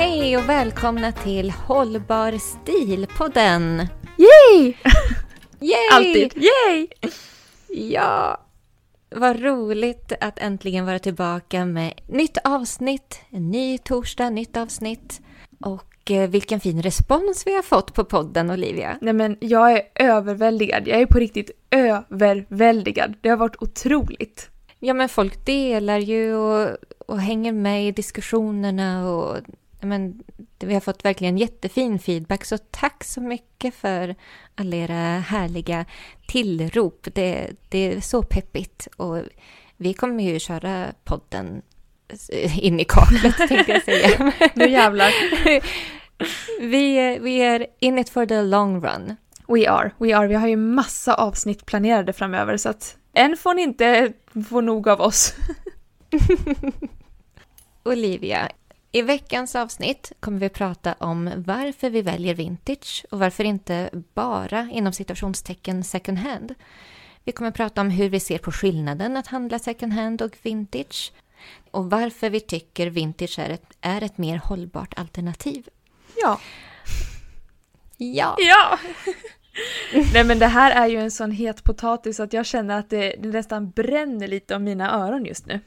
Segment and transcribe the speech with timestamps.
[0.00, 3.88] Hej och välkomna till Hållbar stil-podden!
[4.18, 4.74] Yay!
[5.60, 5.88] Yay!
[5.92, 6.32] Alltid!
[6.36, 6.86] Yay!
[7.68, 8.40] Ja,
[9.10, 15.20] vad roligt att äntligen vara tillbaka med nytt avsnitt, en ny torsdag, nytt avsnitt.
[15.60, 18.98] Och eh, vilken fin respons vi har fått på podden, Olivia.
[19.00, 20.88] Nej men jag är överväldigad.
[20.88, 23.14] Jag är på riktigt överväldigad.
[23.20, 24.50] Det har varit otroligt.
[24.78, 29.36] Ja, men folk delar ju och, och hänger med i diskussionerna och
[29.80, 30.22] men,
[30.58, 34.14] vi har fått verkligen jättefin feedback, så tack så mycket för
[34.54, 35.84] alla era härliga
[36.26, 37.08] tillrop.
[37.12, 39.18] Det, det är så peppigt och
[39.76, 41.62] vi kommer ju köra podden
[42.60, 44.32] in i kaklet, tänkte jag säga.
[44.54, 45.10] nu jävlar.
[46.60, 49.16] vi, vi är in it for the long run.
[49.48, 50.26] We are, we are.
[50.26, 54.12] Vi har ju massa avsnitt planerade framöver så att än får ni inte
[54.48, 55.34] få nog av oss.
[57.84, 58.48] Olivia,
[58.92, 64.68] i veckans avsnitt kommer vi prata om varför vi väljer vintage och varför inte bara
[64.72, 66.54] inom citationstecken second hand.
[67.24, 71.12] Vi kommer prata om hur vi ser på skillnaden att handla second hand och vintage
[71.70, 75.68] och varför vi tycker vintage är ett, är ett mer hållbart alternativ.
[76.22, 76.40] Ja.
[77.96, 78.36] Ja.
[78.38, 78.78] Ja!
[80.12, 83.14] Nej men det här är ju en sån het potatis att jag känner att det,
[83.18, 85.60] det nästan bränner lite om mina öron just nu.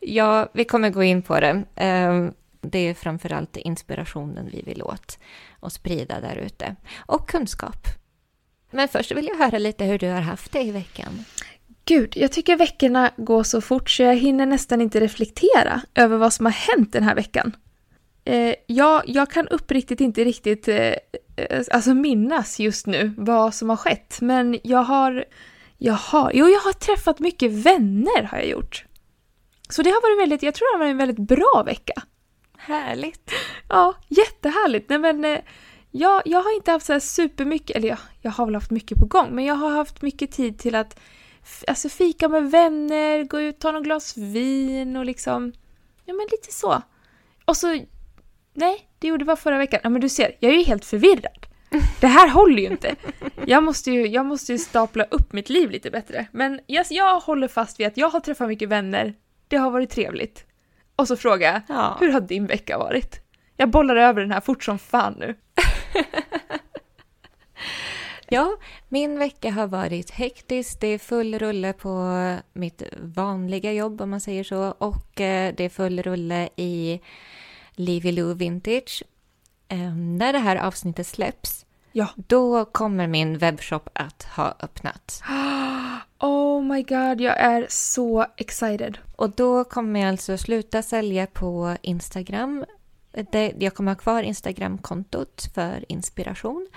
[0.00, 1.64] Ja, vi kommer gå in på det.
[1.76, 5.18] Ehm, det är framförallt inspirationen vi vill åt
[5.60, 6.76] och sprida där ute.
[7.06, 7.86] Och kunskap.
[8.70, 11.24] Men först vill jag höra lite hur du har haft det i veckan.
[11.84, 16.32] Gud, jag tycker veckorna går så fort så jag hinner nästan inte reflektera över vad
[16.32, 17.56] som har hänt den här veckan.
[18.24, 20.76] Eh, jag, jag kan uppriktigt inte riktigt eh,
[21.36, 25.24] eh, alltså minnas just nu vad som har skett, men jag har,
[25.78, 28.84] jag har, jo jag har träffat mycket vänner har jag gjort.
[29.72, 31.92] Så det har varit väldigt, jag tror det har varit en väldigt bra vecka.
[32.58, 33.30] Härligt.
[33.68, 34.88] Ja, jättehärligt.
[34.88, 35.40] Nej men, eh,
[35.90, 38.98] jag, jag har inte haft så här supermycket, eller jag, jag har väl haft mycket
[38.98, 41.00] på gång, men jag har haft mycket tid till att
[41.66, 45.52] alltså, fika med vänner, gå ut, ta något glas vin och liksom,
[46.04, 46.82] ja men lite så.
[47.44, 47.80] Och så,
[48.54, 49.80] nej, det gjorde var förra veckan.
[49.82, 51.46] Ja men du ser, jag är ju helt förvirrad.
[52.00, 52.96] Det här håller ju inte.
[53.46, 56.26] Jag måste ju, jag måste ju stapla upp mitt liv lite bättre.
[56.32, 59.14] Men jag, jag håller fast vid att jag har träffat mycket vänner,
[59.52, 60.46] det har varit trevligt.
[60.96, 61.96] Och så frågar jag, ja.
[62.00, 63.20] hur har din vecka varit?
[63.56, 65.34] Jag bollar över den här fort som fan nu.
[68.28, 68.56] ja,
[68.88, 70.80] min vecka har varit hektisk.
[70.80, 72.14] Det är full rulle på
[72.52, 74.70] mitt vanliga jobb om man säger så.
[74.78, 77.00] Och eh, det är full rulle i
[77.72, 79.02] Livy Lou Vintage.
[79.68, 81.61] Ehm, när det här avsnittet släpps,
[81.92, 82.08] ja.
[82.16, 85.22] då kommer min webbshop att ha öppnat.
[86.18, 88.98] Oh my god, jag är så excited.
[89.16, 92.64] Och då kommer jag alltså sluta sälja på Instagram.
[93.58, 96.68] Jag kommer ha kvar Instagram-kontot för inspiration.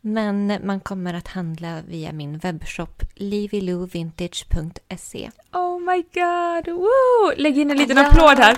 [0.00, 5.30] Men man kommer att handla via min webbshop liviluvintage.se.
[5.52, 6.68] Oh my god!
[6.74, 7.32] Woo!
[7.36, 8.56] Lägg in en liten applåd här.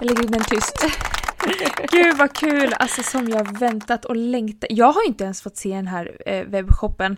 [0.00, 0.86] Jag lägger in den tyst.
[1.90, 2.72] Gud vad kul!
[2.78, 4.70] Alltså som jag väntat och längtat.
[4.70, 7.16] Jag har inte ens fått se den här eh, webbshoppen.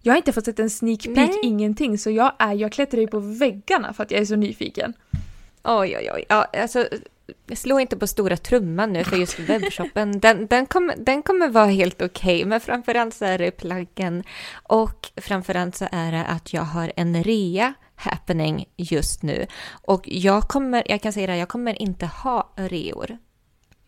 [0.00, 1.40] Jag har inte fått sett en sneak peek, Nej.
[1.42, 1.98] ingenting.
[1.98, 4.92] Så jag, är, jag klättrar ju på väggarna för att jag är så nyfiken.
[5.64, 6.24] Oj, oj, oj.
[6.28, 6.88] Ja, alltså,
[7.54, 10.20] slå inte på stora trumman nu för just webbshoppen.
[10.20, 14.24] Den, den, kommer, den kommer vara helt okej, okay, men framförallt så är det plaggen.
[14.62, 19.46] Och framförallt så är det att jag har en rea happening just nu.
[19.70, 23.18] Och jag kommer, jag kan säga det, jag kommer inte ha reor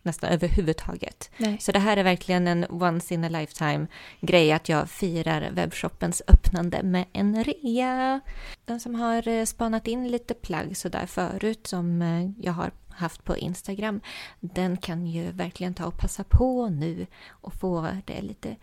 [0.02, 1.30] nästan överhuvudtaget.
[1.36, 1.56] Nej.
[1.60, 3.86] Så det här är verkligen en once in a lifetime
[4.20, 8.20] grej att jag firar webbshoppens öppnande med en rea.
[8.64, 13.24] Den som har eh, spanat in lite plagg sådär förut som eh, jag har haft
[13.24, 14.00] på Instagram,
[14.40, 18.56] den kan ju verkligen ta och passa på nu och få det lite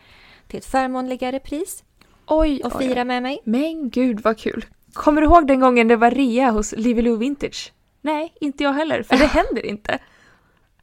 [0.47, 1.83] till ett förmånligare pris.
[2.27, 3.05] Oj, och fira oj.
[3.05, 3.39] med mig.
[3.43, 4.65] Men gud vad kul!
[4.93, 7.73] Kommer du ihåg den gången det var rea hos Livy Lou Vintage?
[8.01, 9.99] Nej, inte jag heller, för det händer inte.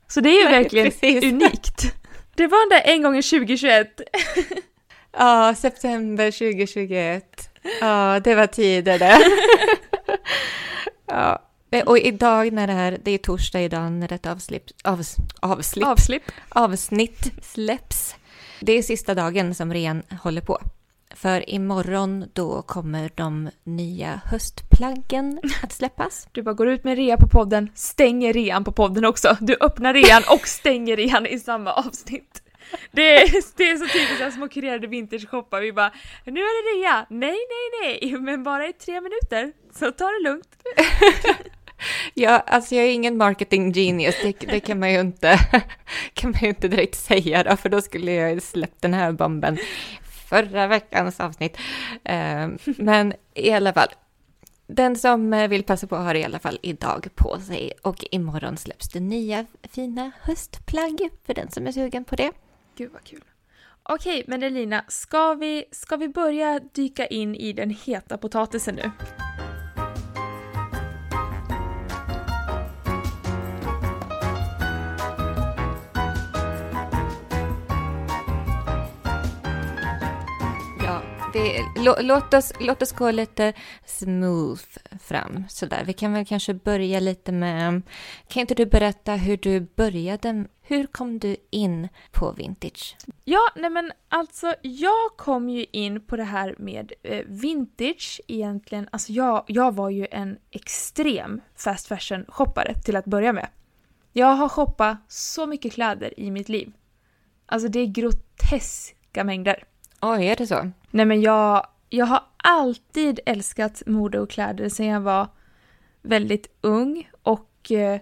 [0.08, 1.24] Så det är ju Nej, verkligen precis.
[1.24, 1.94] unikt.
[2.36, 3.88] Det var den där en gången 2021.
[5.18, 7.50] Ja, september 2021.
[7.80, 9.18] Ja, det var tider det.
[11.06, 11.42] ja.
[11.86, 16.22] Och idag när det här, det är torsdag idag när detta avslipp, avs, avslipp, avslipp.
[16.48, 18.16] avsnitt släpps.
[18.60, 20.58] Det är sista dagen som rean håller på.
[21.16, 26.28] För imorgon då kommer de nya höstplaggen att släppas.
[26.32, 29.36] Du bara går ut med rea på podden, stänger rean på podden också.
[29.40, 32.42] Du öppnar rean och stänger rean i samma avsnitt.
[32.92, 35.60] Det är, det är så typiskt små kurerade vintage-shoppar.
[35.60, 35.92] Vi bara
[36.24, 37.06] nu är det rea!
[37.10, 38.20] Nej, nej, nej!
[38.20, 40.48] Men bara i tre minuter, så ta det lugnt.
[42.14, 45.38] Ja, alltså jag är ingen marketing genius, det, det, kan, man ju inte,
[46.14, 49.58] kan man ju inte direkt säga då, för då skulle jag släppt den här bomben
[50.34, 51.56] förra veckans avsnitt.
[52.04, 53.88] Ehm, men i alla fall,
[54.66, 58.56] den som eh, vill passa på har i alla fall idag på sig och imorgon
[58.56, 62.32] släpps det nya fina höstplagg för den som är sugen på det.
[62.76, 63.24] Gud vad kul.
[63.82, 68.90] Okej, men Elina, ska vi, ska vi börja dyka in i den heta potatisen nu?
[81.34, 83.52] Det, lå, låt, oss, låt oss gå lite
[83.84, 84.62] smooth
[85.00, 85.82] fram sådär.
[85.86, 87.82] Vi kan väl kanske börja lite med,
[88.28, 92.96] kan inte du berätta hur du började, hur kom du in på vintage?
[93.24, 98.88] Ja, nej men alltså jag kom ju in på det här med eh, vintage egentligen,
[98.92, 103.48] alltså jag, jag var ju en extrem fast fashion shoppare till att börja med.
[104.12, 106.72] Jag har shoppat så mycket kläder i mitt liv.
[107.46, 109.64] Alltså det är groteska mängder.
[110.00, 110.72] Oj, är det så?
[110.94, 115.28] Nej men jag, jag har alltid älskat mode och kläder sedan jag var
[116.02, 118.00] väldigt ung och eh,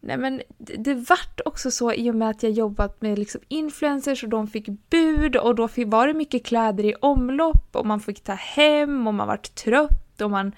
[0.00, 3.40] nej men det, det vart också så i och med att jag jobbat med liksom
[3.48, 7.86] influencers och de fick bud och då fick, var det mycket kläder i omlopp och
[7.86, 10.52] man fick ta hem och man vart trött och man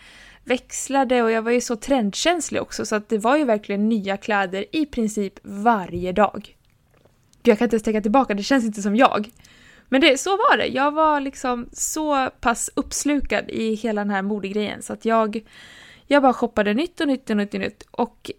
[0.45, 4.17] växlade och jag var ju så trendkänslig också så att det var ju verkligen nya
[4.17, 6.57] kläder i princip varje dag.
[7.43, 9.31] Jag kan inte ens tänka tillbaka, det känns inte som jag.
[9.91, 10.67] Men det, så var det.
[10.67, 15.47] Jag var liksom så pass uppslukad i hela den här modegrejen så att jag,
[16.07, 17.83] jag bara shoppade nytt och nytt och nytt och nytt.
[17.91, 18.31] Och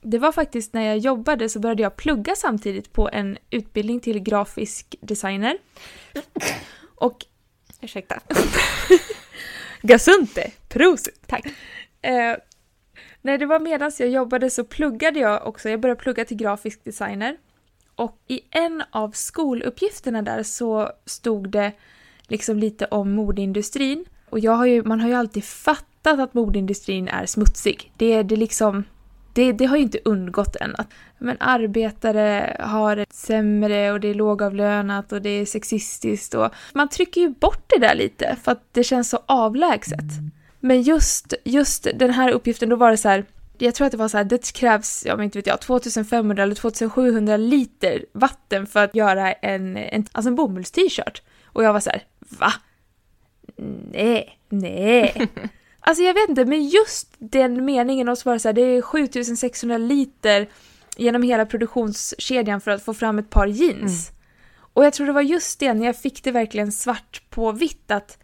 [0.00, 4.20] det var faktiskt när jag jobbade så började jag plugga samtidigt på en utbildning till
[4.20, 5.58] grafisk designer.
[6.94, 7.24] Och...
[7.80, 8.20] Ursäkta.
[9.82, 10.50] Gasunte!
[10.68, 11.20] Prosit!
[11.26, 11.46] Tack.
[12.02, 12.36] Eh,
[13.22, 16.84] när det var medan jag jobbade så pluggade jag också, jag började plugga till grafisk
[16.84, 17.36] designer.
[17.98, 21.72] Och i en av skoluppgifterna där så stod det
[22.28, 24.04] liksom lite om modeindustrin.
[24.30, 27.92] Och jag har ju, man har ju alltid fattat att modeindustrin är smutsig.
[27.96, 28.84] Det, det, liksom,
[29.32, 30.74] det, det har ju inte undgått än.
[30.78, 36.34] Att, men arbetare har det sämre och det är lågavlönat och det är sexistiskt.
[36.34, 40.04] Och man trycker ju bort det där lite för att det känns så avlägset.
[40.60, 43.24] Men just, just den här uppgiften, då var det så här
[43.58, 46.42] jag tror att det var så här, det krävs, ja men inte vet jag, 2500
[46.42, 51.22] eller 2700 liter vatten för att göra en, en, alltså en bomulls-t-shirt.
[51.44, 52.52] Och jag var så här, va?
[53.92, 55.28] Nej, nej.
[55.80, 58.62] alltså jag vet inte, men just den meningen och så var det så här, det
[58.62, 60.48] är 7600 liter
[60.96, 64.10] genom hela produktionskedjan för att få fram ett par jeans.
[64.10, 64.18] Mm.
[64.72, 67.90] Och jag tror det var just det, när jag fick det verkligen svart på vitt
[67.90, 68.18] att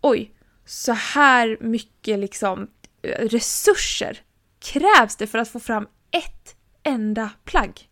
[0.00, 0.32] oj,
[0.64, 2.68] så här mycket liksom
[3.02, 4.22] resurser
[4.60, 7.88] krävs det för att få fram ett enda plagg?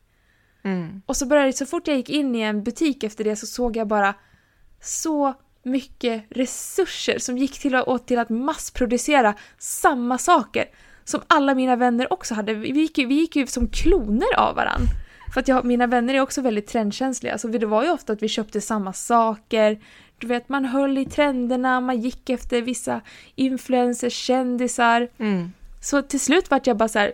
[0.63, 1.03] Mm.
[1.07, 3.77] Och så började så fort jag gick in i en butik efter det så såg
[3.77, 4.15] jag bara
[4.81, 10.65] så mycket resurser som gick till att, till att massproducera samma saker
[11.05, 12.55] som alla mina vänner också hade.
[12.55, 14.91] Vi gick ju, vi gick ju som kloner av varandra.
[15.35, 18.23] För att jag, mina vänner är också väldigt trendkänsliga, så det var ju ofta att
[18.23, 19.81] vi köpte samma saker.
[20.19, 23.01] Du vet, man höll i trenderna, man gick efter vissa
[23.35, 25.09] influencers, kändisar.
[25.19, 25.53] Mm.
[25.87, 27.13] Så till slut vart jag bara så här,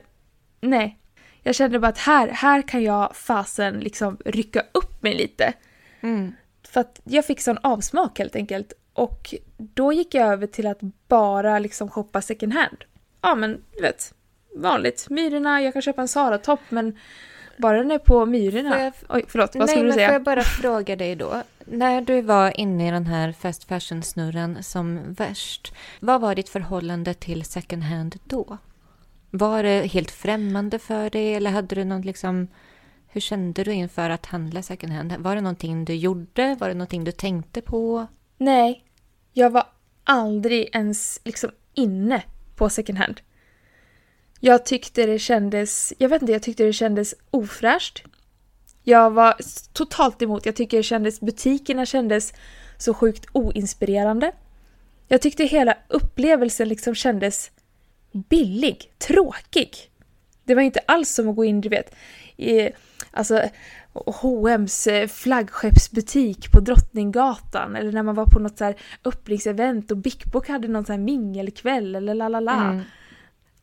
[0.60, 0.98] nej.
[1.42, 5.52] Jag kände bara att här, här kan jag fasen liksom rycka upp mig lite.
[6.00, 6.32] Mm.
[6.68, 8.72] För att jag fick sån avsmak helt enkelt.
[8.92, 12.84] Och då gick jag över till att bara liksom shoppa second hand.
[13.20, 14.14] Ja men du vet,
[14.56, 15.06] vanligt.
[15.10, 16.98] Myrorna, jag kan köpa en Sara-topp men
[17.58, 18.80] bara den är på Myrorna.
[18.82, 20.08] Jag- Oj, förlåt, vad Nej, skulle du säga?
[20.08, 21.42] får jag bara fråga dig då.
[21.64, 27.14] När du var inne i den här fast fashion-snurran som värst, vad var ditt förhållande
[27.14, 28.58] till second hand då?
[29.30, 32.48] Var det helt främmande för dig eller hade du någon liksom...
[33.08, 35.12] Hur kände du inför att handla second hand?
[35.18, 36.56] Var det någonting du gjorde?
[36.60, 38.06] Var det någonting du tänkte på?
[38.38, 38.84] Nej,
[39.32, 39.64] jag var
[40.04, 42.22] aldrig ens liksom inne
[42.56, 43.20] på second hand.
[44.44, 48.04] Jag tyckte det kändes, jag vet inte, jag tyckte det kändes ofräscht.
[48.82, 49.34] Jag var
[49.72, 52.32] totalt emot, jag tycker det kändes, butikerna kändes
[52.78, 54.32] så sjukt oinspirerande.
[55.08, 57.50] Jag tyckte hela upplevelsen liksom kändes
[58.12, 59.76] billig, tråkig.
[60.44, 61.94] Det var inte alls som att gå in, du vet,
[62.36, 62.70] i
[63.10, 63.42] alltså
[63.92, 69.96] H&M's eh, flaggskeppsbutik på Drottninggatan eller när man var på något så här öppningsevent och
[69.96, 72.82] Bic Book hade någon så här mingelkväll eller la la la Mm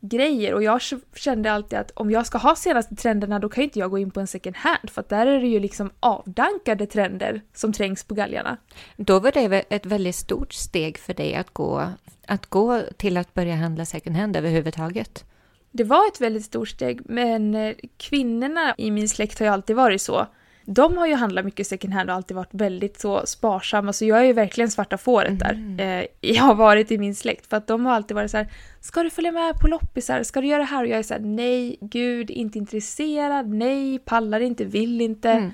[0.00, 0.80] grejer och jag
[1.14, 3.98] kände alltid att om jag ska ha senaste trenderna då kan ju inte jag gå
[3.98, 7.72] in på en second hand för att där är det ju liksom avdankade trender som
[7.72, 8.56] trängs på galgarna.
[8.96, 11.88] Då var det ett väldigt stort steg för dig att gå,
[12.26, 15.24] att gå till att börja handla second hand överhuvudtaget.
[15.72, 19.76] Det var ett väldigt stort steg, men eh, kvinnorna i min släkt har ju alltid
[19.76, 20.26] varit så.
[20.72, 24.18] De har ju handlat mycket second hand och alltid varit väldigt så sparsamma, så jag
[24.18, 25.76] är ju verkligen svarta fåret där.
[25.78, 28.48] Eh, jag har varit i min släkt, för att de har alltid varit så här,
[28.80, 30.82] ska du följa med på loppisar, ska du göra det här?
[30.82, 35.30] Och jag är så här, nej, gud, inte intresserad, nej, pallar inte, vill inte.
[35.30, 35.50] Mm.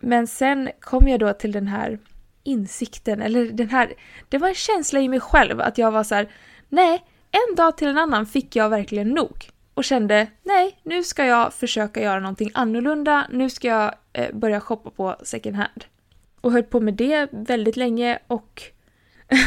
[0.00, 1.98] Men sen kom jag då till den här
[2.44, 3.92] insikten, eller den här,
[4.28, 6.28] det var en känsla i mig själv att jag var så här,
[6.68, 11.24] nej, en dag till en annan fick jag verkligen nog och kände, nej, nu ska
[11.24, 15.84] jag försöka göra någonting annorlunda, nu ska jag eh, börja shoppa på second hand.
[16.40, 18.62] Och höll på med det väldigt länge och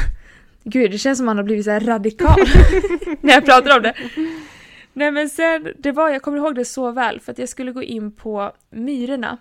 [0.63, 2.39] Gud, det känns som man har blivit så här radikal
[3.21, 3.93] när jag pratar om det.
[4.93, 7.71] Nej men sen, det var, jag kommer ihåg det så väl för att jag skulle
[7.71, 9.37] gå in på Myrorna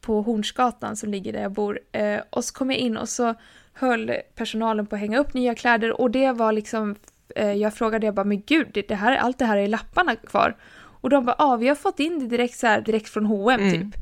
[0.00, 1.80] på Hornsgatan som ligger där jag bor.
[1.92, 3.34] Eh, och så kom jag in och så
[3.72, 6.96] höll personalen på att hänga upp nya kläder och det var liksom,
[7.36, 10.56] jag frågade jag bara men gud, det det här, allt det här är lapparna kvar.
[11.00, 13.26] Och de bara, ja ah, vi har fått in det direkt så här, direkt från
[13.26, 13.72] H&M Mm.
[13.72, 14.00] typ.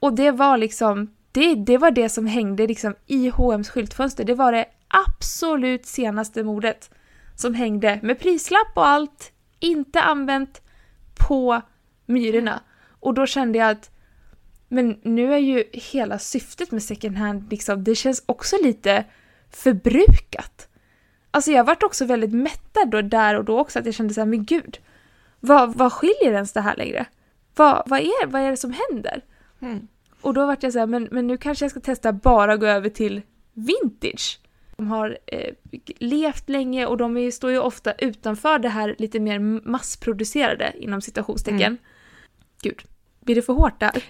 [0.00, 4.24] Och det var liksom, det, det var det som hängde liksom i H&M's skyltfönster.
[4.24, 6.90] Det var det absolut senaste modet
[7.34, 10.62] som hängde med prislapp och allt, inte använt
[11.28, 11.62] på
[12.06, 12.60] Myrorna.
[13.00, 13.90] Och då kände jag att
[14.68, 19.04] men nu är ju hela syftet med second hand liksom, det känns också lite
[19.50, 20.67] förbrukat.
[21.30, 24.20] Alltså jag vart också väldigt mättad då, där och då också, att jag kände så
[24.20, 24.78] här, men gud,
[25.40, 27.06] vad, vad skiljer ens det här längre?
[27.56, 29.24] Vad, vad, är, vad är det som händer?
[29.60, 29.88] Mm.
[30.20, 32.66] Och då vart jag så här, men, men nu kanske jag ska testa bara gå
[32.66, 34.40] över till vintage.
[34.76, 35.54] De har eh,
[35.98, 41.00] levt länge och de är, står ju ofta utanför det här lite mer massproducerade inom
[41.00, 41.62] citationstecken.
[41.62, 41.78] Mm.
[42.62, 42.82] Gud,
[43.20, 44.04] blir det för hårt där?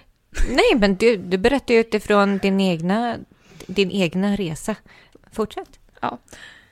[0.49, 3.17] Nej, men du, du berättar ju utifrån din egna,
[3.67, 4.75] din egna resa.
[5.31, 5.79] Fortsätt.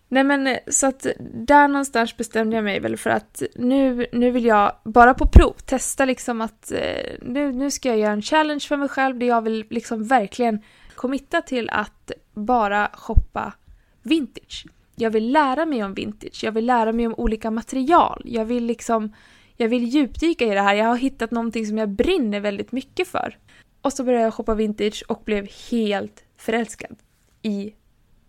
[0.09, 4.31] Nej men eh, så att där någonstans bestämde jag mig väl för att nu, nu
[4.31, 8.21] vill jag bara på prov testa liksom att eh, nu, nu ska jag göra en
[8.21, 10.61] challenge för mig själv där jag vill liksom verkligen
[10.95, 13.53] committa till att bara shoppa
[14.01, 14.65] vintage.
[14.95, 18.65] Jag vill lära mig om vintage, jag vill lära mig om olika material, jag vill
[18.65, 19.13] liksom
[19.57, 23.07] jag vill djupdyka i det här, jag har hittat någonting som jag brinner väldigt mycket
[23.07, 23.37] för.
[23.81, 26.95] Och så började jag shoppa vintage och blev helt förälskad
[27.41, 27.73] i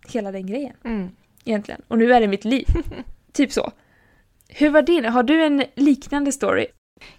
[0.09, 1.09] hela den grejen Mm
[1.49, 1.83] egentligen.
[1.89, 2.67] Och nu är det mitt liv.
[3.33, 3.73] typ så.
[4.49, 5.05] Hur var din?
[5.05, 6.67] Har du en liknande story?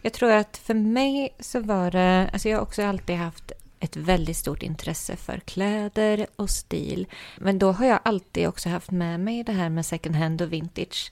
[0.02, 3.96] Jag tror att för mig så var det, alltså jag har också alltid haft ett
[3.96, 7.08] väldigt stort intresse för kläder och stil.
[7.38, 10.54] Men då har jag alltid också haft med mig det här med second hand och
[10.54, 11.12] vintage.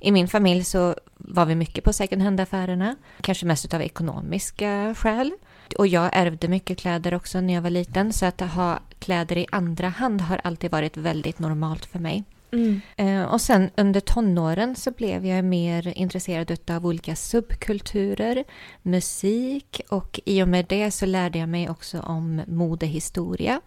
[0.00, 5.32] I min familj så var vi mycket på second hand-affärerna, kanske mest av ekonomiska skäl.
[5.78, 9.46] Och jag ärvde mycket kläder också när jag var liten, så att ha kläder i
[9.50, 12.24] andra hand har alltid varit väldigt normalt för mig.
[12.52, 12.80] Mm.
[12.96, 18.44] Eh, Och sen under tonåren så blev jag mer intresserad av olika subkulturer,
[18.82, 23.60] musik och i och med det så lärde jag mig också om modehistoria.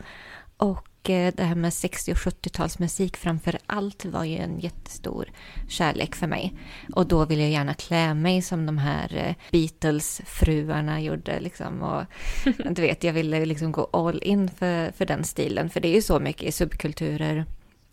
[0.57, 5.29] Och eh, det här med 60 och 70-talsmusik framför allt var ju en jättestor
[5.69, 6.53] kärlek för mig.
[6.95, 11.39] Och då ville jag gärna klä mig som de här eh, Beatles-fruarna gjorde.
[11.39, 11.81] Liksom.
[11.81, 12.03] Och,
[12.75, 15.69] du vet, jag ville liksom gå all in för, för den stilen.
[15.69, 17.45] För det är ju så mycket i subkulturer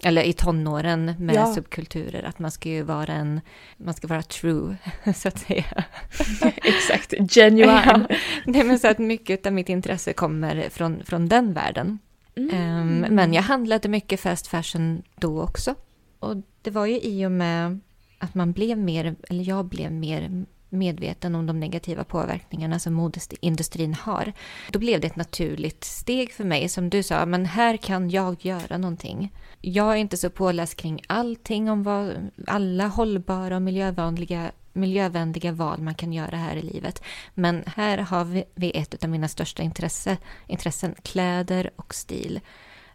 [0.03, 1.55] eller i tonåren med Ja.
[1.55, 3.41] subkulturer, att man ska ju vara en,
[3.77, 4.77] man ska vara true,
[5.15, 5.85] så att säga.
[6.57, 8.07] Exakt, genuine.
[8.09, 8.17] Ja.
[8.47, 11.99] Nej, men så att mycket av mitt intresse kommer från, från den världen.
[12.37, 12.55] Mm.
[12.55, 15.75] Ehm, men jag handlade mycket fast fashion då också.
[16.19, 17.81] Och det var ju i och med
[18.19, 23.95] att man blev mer, eller jag blev mer medveten om de negativa påverkningarna som modeindustrin
[23.95, 24.33] har.
[24.71, 26.69] Då blev det ett naturligt steg för mig.
[26.69, 29.33] Som du sa, men här kan jag göra någonting.
[29.61, 35.81] Jag är inte så påläst kring allting om vad alla hållbara och miljövänliga, miljövänliga val
[35.81, 37.03] man kan göra här i livet.
[37.35, 42.41] Men här har vi, vi ett av mina största intresse, intressen, kläder och stil.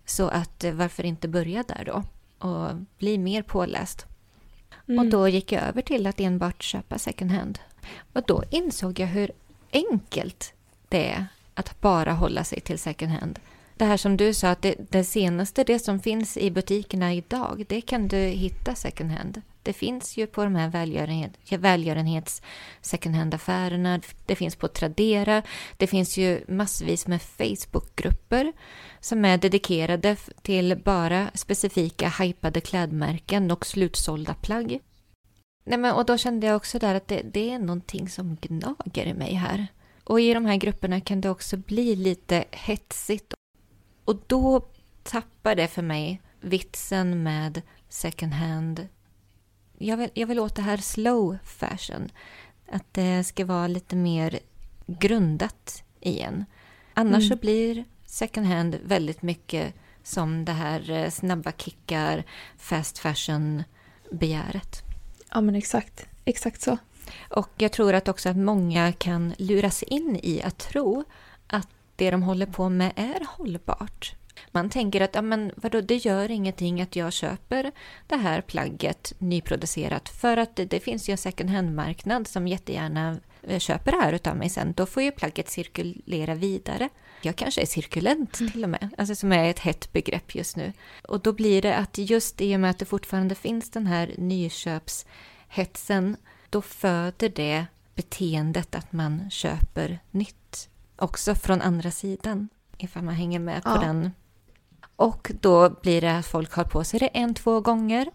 [0.06, 2.04] Så att eh, varför inte börja där då
[2.48, 4.06] och bli mer påläst.
[4.88, 5.00] Mm.
[5.00, 7.60] Och då gick jag över till att enbart köpa second hand.
[8.14, 9.32] Och då insåg jag hur
[9.72, 10.54] enkelt
[10.90, 13.40] det är att bara hålla sig till second hand.
[13.78, 17.66] Det här som du sa, att det, det senaste, det som finns i butikerna idag,
[17.70, 19.42] det kan du hitta second hand.
[19.64, 22.42] Det finns ju på de här välgörenhet, välgörenhets
[22.82, 25.42] second hand-affärerna, det finns på Tradera,
[25.78, 28.54] det finns ju massvis med Facebookgrupper
[29.00, 34.80] som är dedikerade till bara specifika hypade klädmärken och slutsålda plagg.
[35.66, 39.06] Nej, men, och då kände jag också där att det, det är någonting som gnager
[39.06, 39.68] i mig här.
[40.04, 43.34] Och i de här grupperna kan det också bli lite hetsigt.
[44.06, 44.68] Och då
[45.04, 48.88] tappar det för mig vitsen med second hand.
[49.84, 52.10] Jag vill, jag vill åt det här slow fashion.
[52.72, 54.40] Att det ska vara lite mer
[54.88, 56.46] grundat igen.
[56.94, 57.30] Annars Mm.
[57.30, 59.74] så blir second hand väldigt mycket
[60.04, 62.24] som det här eh, snabba kickar,
[62.58, 64.82] fast fashion-begäret.
[65.30, 66.78] Ja men exakt, exakt så.
[67.30, 71.04] Och jag tror att också att många kan luras in i att tro
[71.48, 74.16] att det de håller på med är hållbart.
[74.52, 77.72] Man tänker att ja, men vadå, det gör ingenting att jag köper
[78.08, 83.18] det här plagget nyproducerat för att det, det finns ju en second hand-marknad som jättegärna
[83.44, 84.74] eh, köper det här utav mig sen.
[84.74, 86.90] Då får ju plagget cirkulera vidare.
[87.22, 90.74] Jag kanske är cirkulent till och med, alltså som är ett hett begrepp just nu.
[91.08, 94.12] Och då blir det att just i och med att det fortfarande finns den här
[94.18, 96.18] nyköpshetsen,
[96.50, 97.66] då föder det
[97.96, 100.70] beteendet att man köper nytt.
[100.96, 103.78] Också från andra sidan, ifall man hänger med på Ja.
[103.82, 104.12] den.
[104.96, 108.08] Och då blir det att folk har på sig det en, två gånger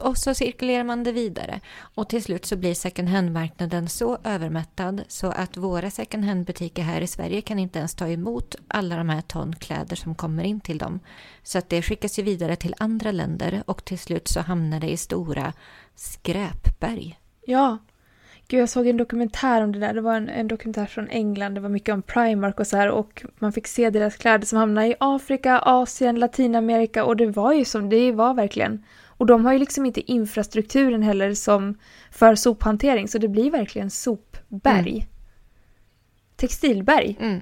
[0.00, 1.60] och så cirkulerar man det vidare.
[1.94, 7.00] Och till slut så blir second hand-marknaden så övermättad så att våra second hand-butiker här
[7.00, 10.60] i Sverige kan inte ens ta emot alla de här ton kläder som kommer in
[10.60, 11.00] till dem.
[11.42, 14.90] Så att det skickas ju vidare till andra länder och till slut så hamnar det
[14.90, 15.52] i stora
[15.94, 17.18] skräpberg.
[17.46, 17.78] Ja.
[18.52, 19.94] Gud, jag såg en dokumentär om det där.
[19.94, 21.54] Det var en, en dokumentär från England.
[21.54, 22.90] Det var mycket om Primark och så här.
[22.90, 27.04] Och man fick se deras kläder som hamnade i Afrika, Asien, Latinamerika.
[27.04, 28.84] Och det var ju som det var verkligen.
[29.06, 31.78] Och de har ju liksom inte infrastrukturen heller som
[32.10, 33.08] för sophantering.
[33.08, 35.06] Så det blir verkligen sopberg.
[36.36, 37.16] Textilberg.
[37.20, 37.40] Mm.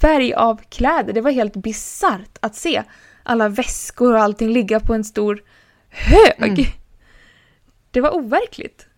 [0.00, 1.12] Berg av kläder.
[1.12, 2.82] Det var helt bisarrt att se
[3.22, 5.42] alla väskor och allting ligga på en stor
[5.88, 6.58] hög.
[6.58, 6.64] Mm.
[7.90, 8.88] Det var overkligt.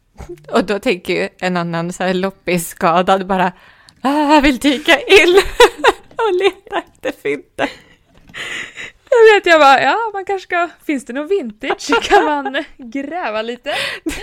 [0.52, 3.52] Och då tänker ju en annan så här loppisskadad bara
[4.00, 5.37] ah, jag vill dyka in
[6.16, 7.68] och leta efter fynten.
[9.11, 12.02] Jag vet, jag bara, ja man kanske ska, finns det någon vintage?
[12.02, 13.74] Kan man gräva lite?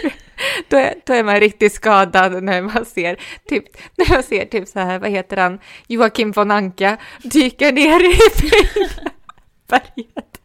[0.68, 4.68] Då är, då är man riktigt skadad när man ser typ, när man ser typ
[4.68, 8.18] så här, vad heter han, Joakim von Anka dyka ner i
[9.68, 10.42] berget.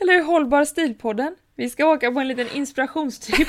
[0.00, 1.36] Eller Hållbar stilpodden.
[1.56, 3.48] Vi ska åka på en liten inspirationstrip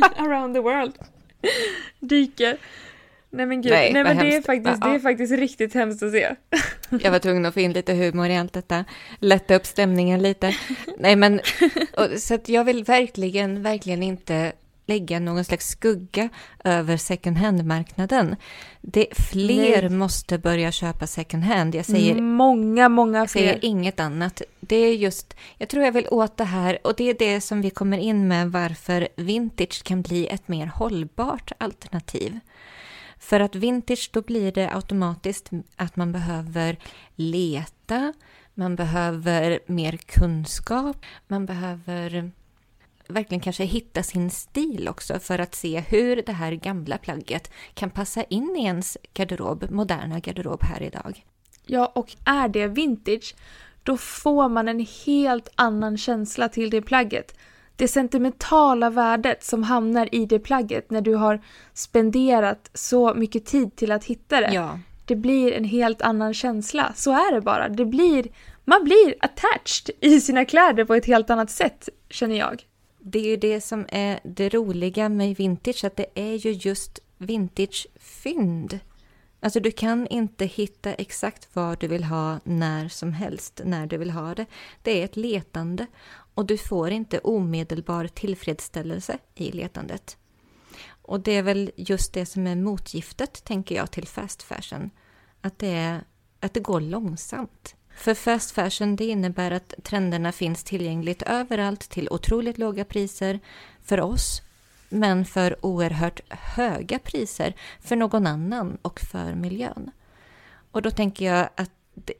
[0.16, 0.94] around the world.
[2.00, 2.56] Dyker.
[3.30, 6.12] Nej men gud, Nej, nej, men det är, faktiskt, det är faktiskt riktigt hemskt att
[6.12, 6.34] se.
[7.00, 8.84] Jag var tvungen att få in lite humor i allt detta,
[9.18, 10.56] lätta upp stämningen lite.
[10.98, 11.40] Nej men,
[11.96, 14.52] och, så att jag vill verkligen, verkligen inte
[14.90, 16.28] lägga någon slags skugga
[16.64, 18.36] över second hand-marknaden.
[19.12, 19.90] Fler Nej.
[19.90, 21.74] måste börja köpa second hand.
[21.74, 23.64] Jag säger Många, många Jag säger fler.
[23.70, 24.42] inget annat.
[24.60, 27.60] Det är just, jag tror jag vill åt det här och det är det som
[27.62, 32.38] vi kommer in med varför vintage kan bli ett mer hållbart alternativ.
[33.18, 36.76] För att vintage, då blir det automatiskt att man behöver
[37.16, 38.12] leta,
[38.54, 40.96] man behöver mer kunskap,
[41.28, 42.30] man behöver
[43.10, 47.90] verkligen kanske hitta sin stil också för att se hur det här gamla plagget kan
[47.90, 51.24] passa in i ens garderob, moderna garderob här idag.
[51.66, 53.34] Ja, och är det vintage,
[53.82, 57.34] då får man en helt annan känsla till det plagget.
[57.76, 61.40] Det sentimentala värdet som hamnar i det plagget när du har
[61.72, 64.54] spenderat så mycket tid till att hitta det.
[64.54, 64.78] Ja.
[65.04, 66.92] Det blir en helt annan känsla.
[66.96, 67.68] Så är det bara.
[67.68, 68.26] Det blir,
[68.64, 72.64] man blir attached i sina kläder på ett helt annat sätt, känner jag.
[73.02, 76.98] Det är ju det som är det roliga med vintage, att det är ju just
[77.18, 78.78] vintagefynd.
[79.40, 83.96] Alltså du kan inte hitta exakt vad du vill ha när som helst, när du
[83.96, 84.46] vill ha det.
[84.82, 85.86] Det är ett letande
[86.34, 90.16] och du får inte omedelbar tillfredsställelse i letandet.
[91.02, 94.90] Och det är väl just det som är motgiftet, tänker jag, till fast fashion.
[95.40, 96.04] Att det, är,
[96.40, 97.74] att det går långsamt.
[98.00, 103.40] För fast fashion det innebär att trenderna finns tillgängligt överallt till otroligt låga priser
[103.84, 104.42] för oss,
[104.88, 109.90] men för oerhört höga priser för någon annan och för miljön.
[110.72, 111.70] Och då tänker jag att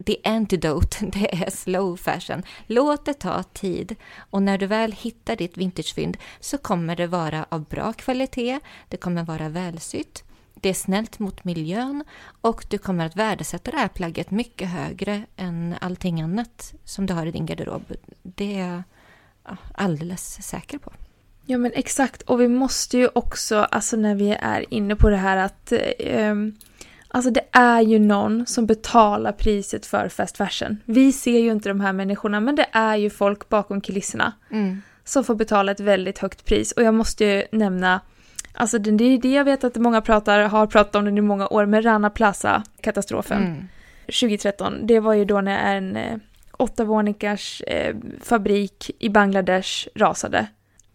[0.07, 2.43] the antidote, det är slow fashion.
[2.67, 7.47] Låt det ta tid och när du väl hittar ditt vintagefynd så kommer det vara
[7.49, 10.25] av bra kvalitet, det kommer vara välsytt,
[10.61, 12.05] det är snällt mot miljön
[12.41, 17.15] och du kommer att värdesätta det här plagget mycket högre än allting annat som du
[17.15, 17.83] har i din garderob.
[18.23, 18.83] Det är
[19.45, 20.93] jag alldeles säker på.
[21.47, 25.17] Ja men exakt och vi måste ju också, alltså när vi är inne på det
[25.17, 26.35] här att eh,
[27.13, 30.79] Alltså det är ju någon som betalar priset för fast fashion.
[30.85, 34.33] Vi ser ju inte de här människorna men det är ju folk bakom kulisserna.
[34.51, 34.83] Mm.
[35.05, 38.01] Som får betala ett väldigt högt pris och jag måste ju nämna
[38.53, 41.49] Alltså det är det jag vet att många pratar, har pratat om den i många
[41.49, 43.43] år med Rana Plaza-katastrofen.
[43.43, 43.69] Mm.
[44.07, 46.17] 2013, det var ju då när en eh,
[46.53, 50.47] åttavåningars eh, fabrik i Bangladesh rasade.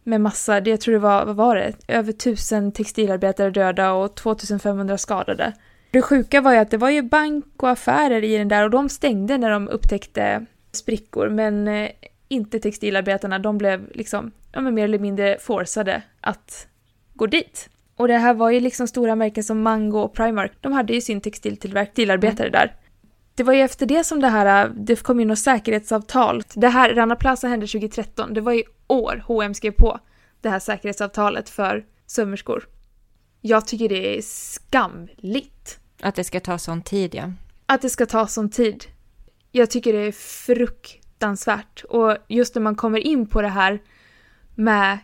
[0.04, 4.16] Med massa, det, jag tror det var, vad var det, över tusen textilarbetare döda och
[4.16, 5.54] 2500 skadade.
[5.92, 8.70] Det sjuka var ju att det var ju bank och affärer i den där och
[8.70, 11.90] de stängde när de upptäckte sprickor men eh,
[12.28, 16.68] inte textilarbetarna, de blev liksom ja, mer eller mindre forcade att
[17.16, 17.70] gå dit.
[17.96, 21.02] Och det här var ju liksom stora märken som Mango och Primark, de hade ju
[21.02, 22.52] sin textiltillverkare mm.
[22.52, 22.76] där.
[23.36, 26.44] Det var ju efter det som det här, det kom in något säkerhetsavtal.
[26.54, 30.00] Det här, Rana Plaza hände 2013, det var i år H&M skrev på
[30.42, 32.68] det här säkerhetsavtalet för sömmerskor.
[33.42, 35.80] Jag tycker det är skamligt.
[36.02, 37.32] Att det ska ta sån tid, ja.
[37.66, 38.86] Att det ska ta sån tid.
[39.52, 41.84] Jag tycker det är fruktansvärt.
[41.84, 43.82] Och just när man kommer in på det här
[44.56, 45.00] med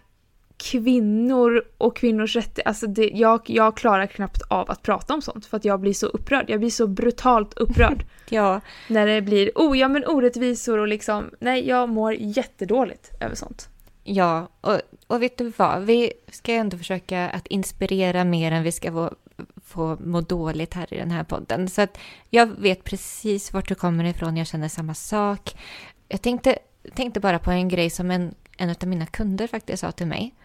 [0.62, 5.46] kvinnor och kvinnors rättigheter, alltså det, jag, jag klarar knappt av att prata om sånt
[5.46, 6.50] för att jag blir så upprörd.
[6.50, 8.06] Jag blir så brutalt upprörd.
[8.30, 8.62] ja.
[8.88, 13.70] När det blir, oh ja men orättvisor och liksom, nej jag mår jättedåligt över sånt.
[14.04, 18.72] Ja, och, och vet du vad, vi ska ändå försöka att inspirera mer än vi
[18.72, 19.14] ska få,
[19.66, 21.68] få må dåligt här i den här podden.
[21.68, 21.98] Så att
[22.30, 25.56] jag vet precis vart du kommer ifrån, jag känner samma sak.
[26.08, 26.58] Jag tänkte,
[26.96, 30.36] tänkte bara på en grej som en, en av mina kunder faktiskt sa till mig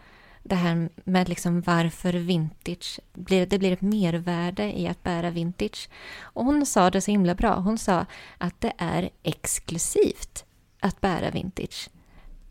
[0.48, 5.88] det här med liksom varför vintage, blir, det blir ett mervärde i att bära vintage.
[6.20, 7.54] Och hon sa det så himla bra.
[7.54, 8.06] Hon sa
[8.38, 10.44] att det är exklusivt
[10.80, 11.88] att bära vintage.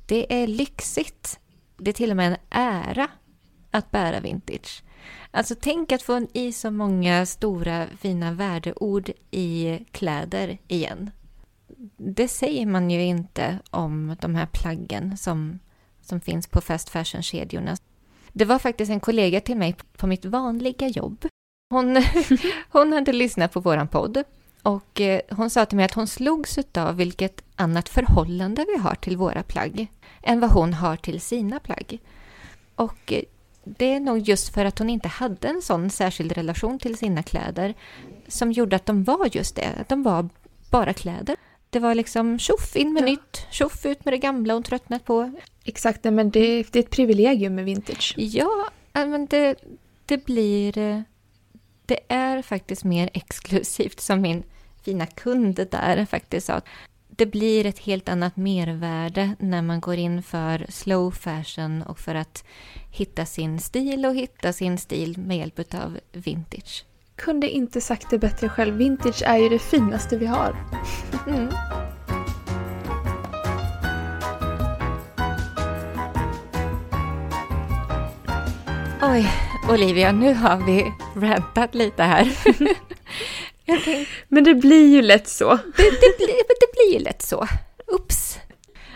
[0.06, 1.40] Det är lyxigt.
[1.78, 3.08] Det är till och med en ära
[3.72, 4.84] att bära vintage.
[5.32, 11.12] Alltså tänk att få i så många stora fina värdeord i kläder igen.
[11.98, 15.60] Det säger man ju inte om de här plaggen som
[16.08, 17.78] som finns på fast fashion-kedjorna.
[18.34, 21.26] Det var faktiskt en kollega till mig på mitt vanliga jobb.
[21.70, 22.04] Hon,
[22.70, 24.24] hon hade lyssnat på våran podd
[24.62, 28.96] och eh, hon sa till mig att hon slogs av vilket annat förhållande vi har
[28.96, 29.88] till våra plagg
[30.24, 32.00] än vad hon har till sina plagg.
[32.76, 33.24] Och eh,
[33.64, 37.24] det är nog just för att hon inte hade en sån särskild relation till sina
[37.24, 37.74] kläder
[38.28, 40.30] som gjorde att de var just det, att de var
[40.72, 41.36] bara kläder.
[41.70, 43.06] Det var liksom tjoff in med ja.
[43.06, 45.32] nytt, tjoff ut med det gamla hon tröttnat på.
[45.66, 48.14] Exakt, men det, det är ett privilegium med vintage.
[48.18, 49.56] Ja, men det,
[50.06, 50.78] det blir...
[50.78, 51.02] Eh,
[51.86, 54.44] det är faktiskt mer exklusivt som min
[54.84, 56.62] fina kund där faktiskt sa.
[57.08, 62.16] Det blir ett helt annat mervärde när man går in för slow fashion och för
[62.16, 62.44] att
[62.92, 68.18] hitta sin stil och hitta sin stil med hjälp av vintage kunde inte sagt det
[68.18, 68.76] bättre själv.
[68.76, 70.56] Vintage är ju det finaste vi har.
[71.28, 71.50] Mm.
[79.08, 79.32] Oj,
[79.70, 82.38] Olivia, nu har vi rantat lite här.
[84.28, 85.56] Men det blir ju lätt så.
[85.56, 87.48] Det, det, blir, det blir ju lätt så.
[87.88, 88.40] Ups.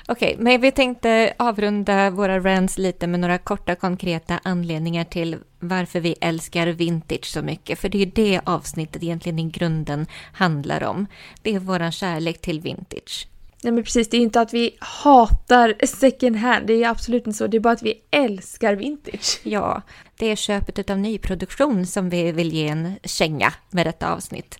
[0.07, 5.37] Okej, okay, men vi tänkte avrunda våra rants lite med några korta konkreta anledningar till
[5.59, 7.79] varför vi älskar vintage så mycket.
[7.79, 11.07] För det är ju det avsnittet egentligen i grunden handlar om.
[11.41, 13.27] Det är våran kärlek till vintage.
[13.63, 17.27] Nej men precis, det är ju inte att vi hatar second hand, det är absolut
[17.27, 17.47] inte så.
[17.47, 19.39] Det är bara att vi älskar vintage.
[19.43, 19.81] Ja,
[20.17, 24.59] det är köpet av nyproduktion som vi vill ge en känga med detta avsnitt.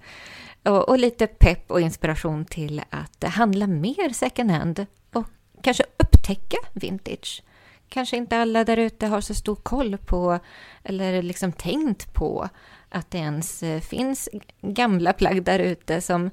[0.63, 5.27] Och, och lite pepp och inspiration till att handla mer second hand och
[5.62, 7.43] kanske upptäcka vintage.
[7.89, 10.39] Kanske inte alla där ute har så stor koll på
[10.83, 12.49] eller liksom tänkt på
[12.89, 14.30] att det ens eh, finns
[14.62, 16.30] gamla plagg där ute som,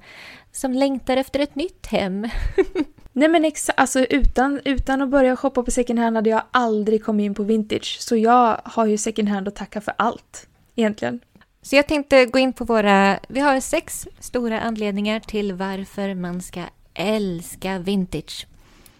[0.52, 2.28] som längtar efter ett nytt hem.
[3.12, 7.04] Nej men exakt, alltså utan, utan att börja shoppa på second hand hade jag aldrig
[7.04, 7.96] kommit in på vintage.
[8.00, 11.20] Så jag har ju second hand att tacka för allt, egentligen.
[11.62, 16.42] Så jag tänkte gå in på våra, vi har sex stora anledningar till varför man
[16.42, 16.62] ska
[16.94, 18.46] älska vintage.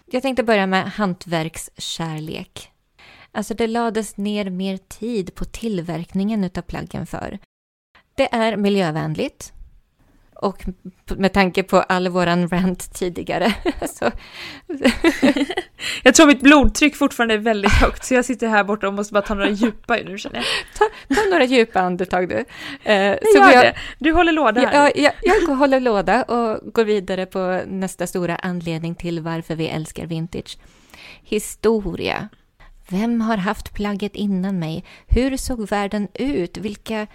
[0.05, 2.71] Jag tänkte börja med hantverkskärlek.
[3.31, 7.39] Alltså det lades ner mer tid på tillverkningen av plaggen för.
[8.17, 9.53] Det är miljövänligt.
[10.33, 10.65] Och
[11.17, 13.53] med tanke på all våran rant tidigare.
[13.89, 14.11] så.
[16.03, 19.13] jag tror mitt blodtryck fortfarande är väldigt högt så jag sitter här borta och måste
[19.13, 20.45] bara ta några djupa nu känner jag.
[20.77, 22.35] Ta, ta några djupa andetag du.
[22.91, 23.75] Eh, så gör jag, det.
[23.99, 24.73] Du håller låda här.
[24.73, 29.67] Ja, jag, jag håller låda och går vidare på nästa stora anledning till varför vi
[29.67, 30.57] älskar vintage.
[31.23, 32.29] Historia.
[32.89, 34.85] Vem har haft plagget innan mig?
[35.07, 36.57] Hur såg världen ut?
[36.57, 37.07] Vilka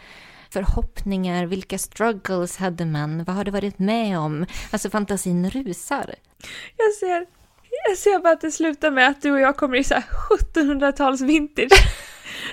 [0.52, 4.46] förhoppningar, vilka struggles hade man, vad har det varit med om?
[4.70, 6.14] Alltså fantasin rusar.
[6.76, 7.26] Jag ser,
[7.88, 9.94] jag ser bara att det slutar med att du och jag kommer i så
[10.54, 11.72] 1700-tals vintage.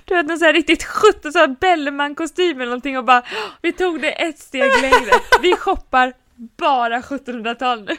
[0.06, 3.24] Du vet någon sån här riktigt 1700 Bellman-kostym eller någonting och bara
[3.62, 5.12] vi tog det ett steg längre.
[5.42, 6.14] Vi shoppar
[6.58, 7.98] bara 1700-tal nu.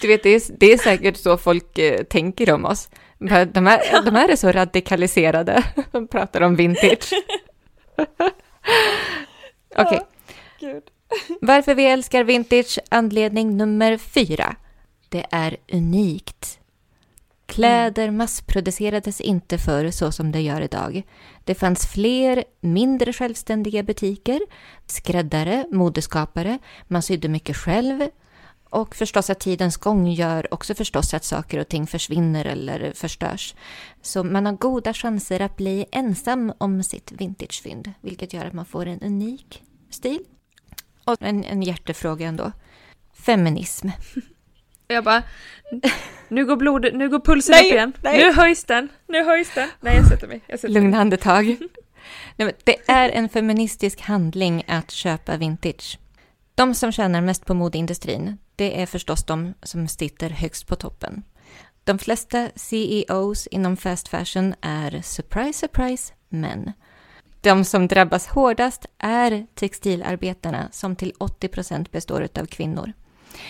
[0.00, 2.88] Du vet, det är, det är säkert så folk eh, tänker om oss.
[3.18, 3.28] De
[3.66, 5.62] här, de här är så radikaliserade.
[5.92, 7.12] De pratar om vintage.
[9.76, 10.00] Okej.
[10.56, 10.80] Okay.
[11.40, 14.56] Varför vi älskar vintage, anledning nummer fyra.
[15.08, 16.58] Det är unikt.
[17.46, 21.02] Kläder massproducerades inte förr så som det gör idag.
[21.44, 24.40] Det fanns fler mindre självständiga butiker,
[24.86, 28.08] skräddare, modeskapare, man sydde mycket själv,
[28.70, 33.54] och förstås att tidens gång gör också förstås att saker och ting försvinner eller förstörs.
[34.02, 38.64] Så man har goda chanser att bli ensam om sitt vintagefynd, vilket gör att man
[38.64, 40.20] får en unik stil.
[41.04, 42.52] Och en, en hjärtefråga ändå.
[43.12, 43.88] Feminism.
[44.90, 45.22] Jag bara,
[46.28, 47.92] nu går blodet, nu går pulsen nej, upp igen.
[48.02, 48.18] Nej.
[48.18, 49.68] Nu höjs den, nu höjs den.
[49.80, 50.40] Nej, jag sätter mig.
[50.46, 51.56] Jag sätter Lugna andetag.
[52.36, 55.98] Nej, det är en feministisk handling att köpa vintage.
[56.54, 61.22] De som tjänar mest på modeindustrin, det är förstås de som sitter högst på toppen.
[61.84, 66.72] De flesta CEOs inom fast fashion är, surprise, surprise, män.
[67.40, 72.92] De som drabbas hårdast är textilarbetarna som till 80 procent består av kvinnor.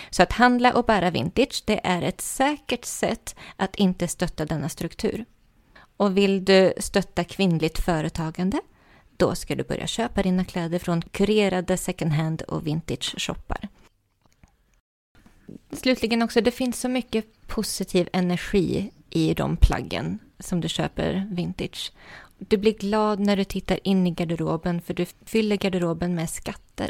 [0.09, 4.69] Så att handla och bära vintage, det är ett säkert sätt att inte stötta denna
[4.69, 5.25] struktur.
[5.97, 8.61] Och vill du stötta kvinnligt företagande,
[9.17, 13.67] då ska du börja köpa dina kläder från kurerade second hand och vintage shoppar.
[15.71, 21.91] Slutligen också, det finns så mycket positiv energi i de plaggen som du köper vintage.
[22.37, 26.89] Du blir glad när du tittar in i garderoben för du fyller garderoben med skatter.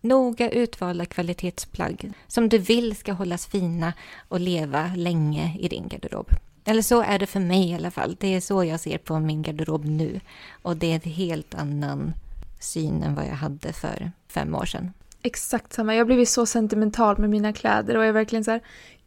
[0.00, 3.92] Noga utvalda kvalitetsplagg som du vill ska hållas fina
[4.28, 6.30] och leva länge i din garderob.
[6.64, 8.16] Eller så är det för mig i alla fall.
[8.20, 10.20] Det är så jag ser på min garderob nu.
[10.62, 12.12] Och det är en helt annan
[12.60, 14.92] syn än vad jag hade för fem år sedan.
[15.22, 15.94] Exakt samma.
[15.94, 18.60] Jag har blivit så sentimental med mina kläder och jag är verkligen så här,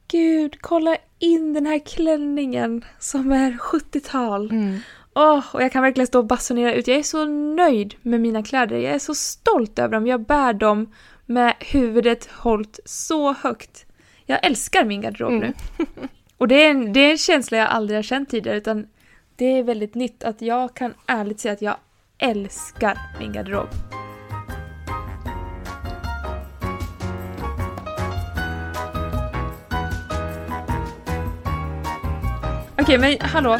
[0.07, 4.51] Gud, kolla in den här klänningen som är 70-tal.
[4.51, 4.79] Mm.
[5.15, 6.87] Oh, och jag kan verkligen stå och basunera ut.
[6.87, 8.77] Jag är så nöjd med mina kläder.
[8.77, 10.07] Jag är så stolt över dem.
[10.07, 10.93] Jag bär dem
[11.25, 13.85] med huvudet hållt så högt.
[14.25, 15.53] Jag älskar min garderob mm.
[15.77, 15.85] nu.
[16.37, 18.87] Och det är, en, det är en känsla jag aldrig har känt tidigare utan
[19.35, 21.75] det är väldigt nytt att jag kan ärligt säga att jag
[22.17, 24.00] älskar min garderob.
[32.91, 33.59] Okej, men hallå.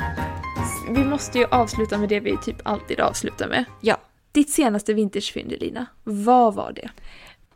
[0.90, 3.66] Vi måste ju avsluta med det vi typ alltid avslutar med.
[3.82, 3.98] Ja.
[4.32, 5.86] Ditt senaste vintersfynd, Elina.
[6.04, 6.90] Vad var det?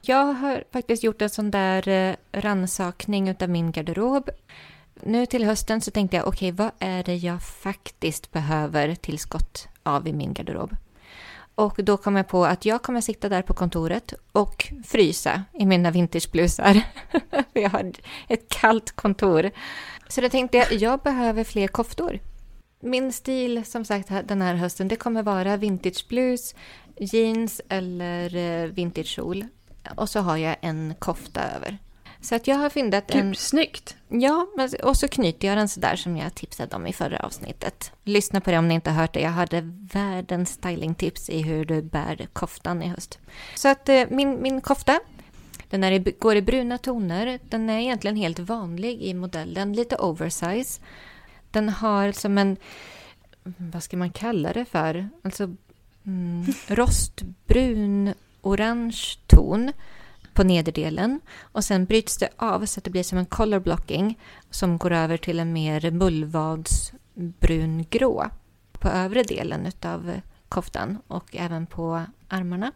[0.02, 4.30] Jag har faktiskt gjort en sån där eh, rannsakning utav min garderob.
[5.04, 9.68] Nu till hösten så tänkte jag, okej, okay, vad är det jag faktiskt behöver tillskott
[9.84, 10.76] av i min garderob?
[11.56, 15.65] Och då kom jag på att jag kommer sitta där på kontoret och frysa i
[15.65, 16.82] mina vintageblusar.
[17.54, 17.91] jag har
[18.28, 19.52] ett kallt kontor.
[20.08, 22.20] Så då tänkte jag, jag behöver fler koftor.
[22.80, 26.56] Min stil som sagt den här hösten, det kommer vara vintageblus,
[26.98, 29.46] jeans eller eh, vintagekjol.
[29.96, 31.78] Och så har jag en kofta över.
[32.21, 33.28] Så att jag har fyndat en...
[33.28, 33.95] Gud, snyggt!
[34.08, 34.47] Ja,
[34.84, 37.91] och så knyter jag den sådär som jag tipsade om i förra avsnittet.
[38.04, 39.19] Lyssna på det om ni inte har hört det.
[39.19, 39.62] Jag hade
[39.93, 43.19] världens stylingtips i hur du bär koftan i höst.
[43.56, 44.99] Så att eh, min, min kofta,
[45.69, 47.39] den är i, går i bruna toner.
[47.49, 50.82] Den är egentligen helt vanlig i modellen, lite oversize.
[51.51, 52.58] Den har som en,
[53.43, 55.10] vad ska man kalla det för?
[55.23, 55.56] Alltså
[56.06, 59.71] mm, rostbrun orange ton
[60.36, 64.19] på nederdelen och sen bryts det av så att det blir som en color blocking
[64.50, 68.30] som går över till en mer mullvadsbrungrå
[68.71, 70.19] på övre delen av
[70.50, 72.71] koftan och även på armarna.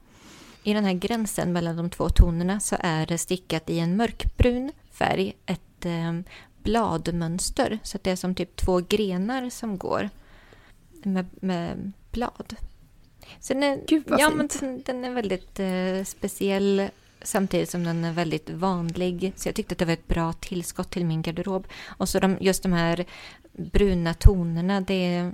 [0.63, 4.72] I den här gränsen mellan de två tonerna så är det stickat i en mörkbrun
[4.91, 6.13] färg ett eh,
[6.63, 10.10] bladmönster så att det är som typ två grenar som går
[11.04, 12.56] med, med blad.
[13.39, 14.62] Så den är, Gud vad ja, fint.
[14.62, 16.89] Men den är väldigt eh, speciell
[17.21, 19.34] samtidigt som den är väldigt vanlig.
[19.36, 21.67] Så jag tyckte att det var ett bra tillskott till min garderob.
[21.88, 23.05] Och så de, just de här
[23.51, 25.34] bruna tonerna, det är,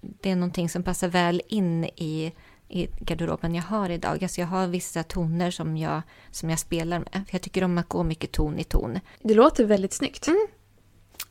[0.00, 2.32] det är någonting som passar väl in i,
[2.68, 4.22] i garderoben jag har idag.
[4.22, 7.24] Alltså jag har vissa toner som jag, som jag spelar med.
[7.30, 9.00] Jag tycker om att gå mycket ton i ton.
[9.22, 10.26] Det låter väldigt snyggt.
[10.26, 10.46] Mm.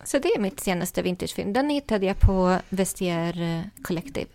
[0.03, 1.53] Så det är mitt senaste vintagefynd.
[1.53, 4.27] Den hittade jag på Vestiaire Collective.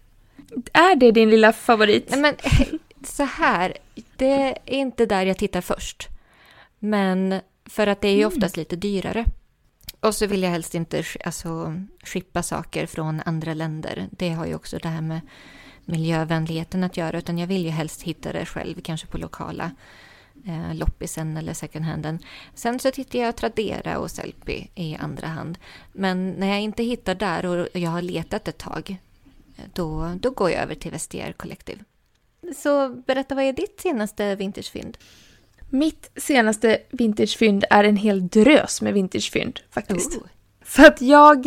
[0.73, 2.11] Är det din lilla favorit?
[2.11, 2.35] Nej, men
[3.09, 3.77] så här,
[4.17, 6.09] det är inte där jag tittar först.
[6.79, 9.25] Men för att det är ju oftast lite dyrare.
[10.01, 14.09] Och så vill jag helst inte alltså, skippa saker från andra länder.
[14.11, 15.21] Det har ju också det här med
[15.85, 17.19] miljövänligheten att göra.
[17.19, 19.71] Utan jag vill ju helst hitta det själv, kanske på lokala
[20.47, 22.19] eh, loppisen eller second handen.
[22.55, 25.59] Sen så tittar jag Tradera och Sellpy i andra hand.
[25.93, 28.97] Men när jag inte hittar där och jag har letat ett tag,
[29.73, 31.85] då, då går jag över till Vestiaire Collective.
[32.57, 34.99] Så berätta, vad är ditt senaste vintagefynd?
[35.71, 40.17] Mitt senaste vintagefynd är en hel drös med vintagefynd faktiskt.
[40.17, 40.23] Oh.
[40.65, 41.47] För att jag...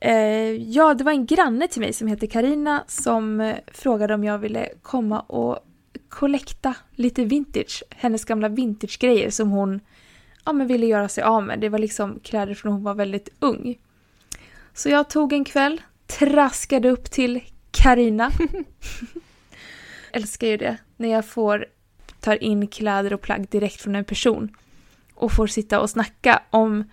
[0.00, 4.24] Eh, ja, det var en granne till mig som heter Karina som eh, frågade om
[4.24, 5.58] jag ville komma och
[6.08, 7.82] kollekta lite vintage.
[7.90, 9.80] Hennes gamla vintagegrejer som hon
[10.44, 11.60] ja, men ville göra sig av med.
[11.60, 13.78] Det var liksom kläder från när hon var väldigt ung.
[14.74, 18.30] Så jag tog en kväll, traskade upp till Karina.
[20.12, 20.76] Älskar ju det.
[20.96, 21.66] När jag får
[22.20, 24.56] tar in kläder och plagg direkt från en person.
[25.14, 26.84] Och får sitta och snacka om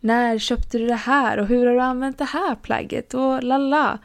[0.00, 3.98] när köpte du det här och hur har du använt det här plagget och lalla.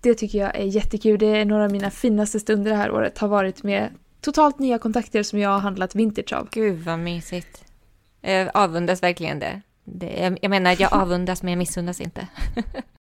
[0.00, 1.18] Det tycker jag är jättekul.
[1.18, 4.78] Det är några av mina finaste stunder det här året har varit med totalt nya
[4.78, 6.48] kontakter som jag har handlat vintage av.
[6.50, 7.64] Gud vad mysigt.
[8.20, 9.62] Jag avundas verkligen det.
[9.84, 12.26] det jag menar, jag avundas men jag missundas inte.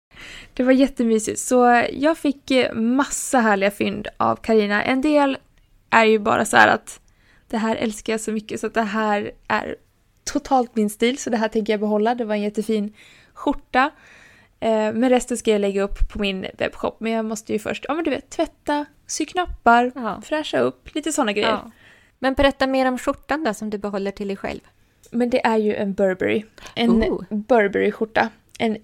[0.54, 1.40] det var jättemysigt.
[1.40, 4.82] Så jag fick massa härliga fynd av Karina.
[4.82, 5.38] En del
[5.90, 7.00] är ju bara så här att
[7.48, 9.76] det här älskar jag så mycket så att det här är
[10.24, 12.14] totalt min stil så det här tänker jag behålla.
[12.14, 12.94] Det var en jättefin
[13.34, 13.90] skjorta.
[14.60, 17.00] Eh, men resten ska jag lägga upp på min webbshop.
[17.00, 20.20] Men jag måste ju först, ja men du vet, tvätta, sy knappar, ja.
[20.24, 21.48] fräscha upp, lite sådana grejer.
[21.48, 21.70] Ja.
[22.18, 24.60] Men berätta mer om skjortan då som du behåller till dig själv.
[25.10, 26.44] Men det är ju en Burberry.
[26.74, 27.22] En oh.
[27.30, 28.28] Burberry-skjorta.
[28.58, 28.76] En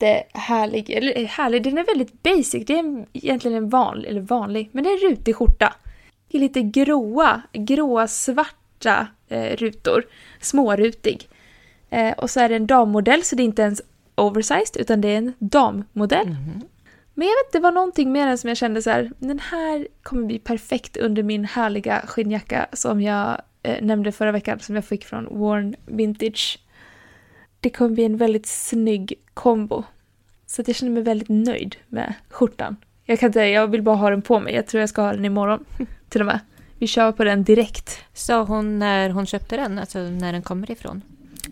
[0.00, 2.66] jättehärlig, eller härlig, den är väldigt basic.
[2.66, 5.74] Det är en, egentligen en vanlig, eller vanlig, men det är en rutig skjorta.
[6.30, 10.06] Det är lite gråa, gråa svarta eh, rutor.
[10.40, 11.28] Smårutig.
[11.90, 13.82] Eh, och så är det en dammodell så det är inte ens
[14.14, 16.26] oversized utan det är en dammodell.
[16.26, 16.62] Mm.
[17.14, 19.88] Men jag vet det var någonting med den som jag kände så här, den här
[20.02, 24.84] kommer bli perfekt under min härliga skinnjacka som jag eh, nämnde förra veckan som jag
[24.84, 26.58] fick från Worn Vintage.
[27.66, 29.84] Det kommer bli en väldigt snygg kombo.
[30.46, 32.76] Så att jag känner mig väldigt nöjd med skjortan.
[33.04, 34.54] Jag kan inte, jag vill bara ha den på mig.
[34.54, 35.64] Jag tror jag ska ha den imorgon
[36.08, 36.40] till och med.
[36.78, 37.98] Vi kör på den direkt.
[38.12, 41.02] Sa hon när hon köpte den, alltså när den kommer ifrån?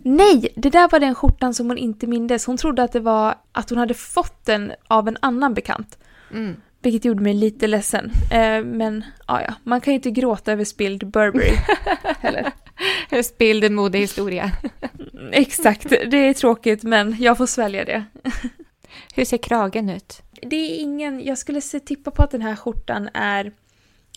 [0.03, 2.47] Nej, det där var den skjortan som hon inte mindes.
[2.47, 5.99] Hon trodde att det var att hon hade fått den av en annan bekant.
[6.33, 6.57] Mm.
[6.83, 8.11] Vilket gjorde mig lite ledsen.
[8.33, 11.57] Eh, men ja, ja, man kan ju inte gråta över spilld Burberry
[12.21, 12.53] heller.
[13.25, 14.51] spilld modehistoria.
[15.33, 18.05] Exakt, det är tråkigt men jag får svälja det.
[19.15, 20.23] Hur ser kragen ut?
[20.43, 23.53] Det är ingen, jag skulle se, tippa på att den här skjortan är,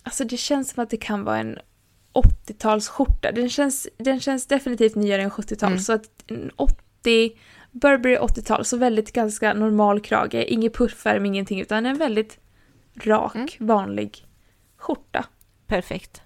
[0.04, 1.58] alltså det känns som att det kan vara en
[2.14, 3.32] 80-talsskjorta.
[3.32, 5.70] Den känns, den känns definitivt nyare än 70-tal.
[5.72, 5.80] Mm.
[5.80, 7.32] Så att en 80,
[7.72, 10.46] Burberry 80-tal, så väldigt ganska normal krage.
[10.48, 12.40] Ingen puffärm, ingenting, utan en väldigt
[13.04, 13.48] rak, mm.
[13.60, 14.26] vanlig
[14.78, 15.26] skjorta.
[15.68, 16.22] Perfekt.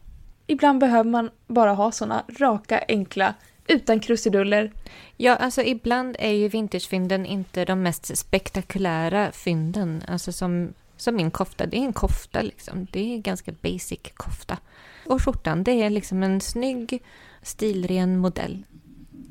[0.47, 3.33] Ibland behöver man bara ha såna raka, enkla,
[3.67, 4.71] utan krusiduller.
[5.17, 10.03] Ja, alltså ibland är ju vintagefynden inte de mest spektakulära fynden.
[10.07, 12.87] Alltså som, som min kofta, det är en kofta liksom.
[12.91, 14.57] Det är en ganska basic kofta.
[15.05, 17.03] Och skjortan, det är liksom en snygg,
[17.41, 18.63] stilren modell.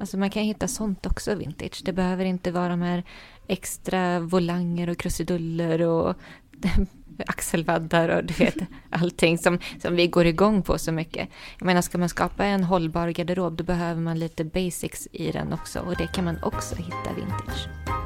[0.01, 1.81] Alltså man kan hitta sånt också vintage.
[1.85, 3.05] Det behöver inte vara de här
[3.47, 6.17] extra volanger och krusiduller och
[7.27, 8.57] axelvaddar och du vet
[8.91, 11.29] allting som, som vi går igång på så mycket.
[11.59, 15.53] Jag menar, ska man skapa en hållbar garderob då behöver man lite basics i den
[15.53, 18.00] också och det kan man också hitta vintage.